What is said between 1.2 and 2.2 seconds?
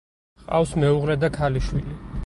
და ქალიშვილი.